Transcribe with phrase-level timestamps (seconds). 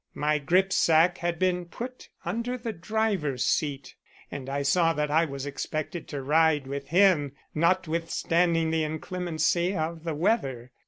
[0.15, 3.93] My grip sack had been put under the driver's seat,
[4.31, 10.03] and I saw that I was expected to ride with him, notwithstanding the inclemency of
[10.03, 10.71] the weather.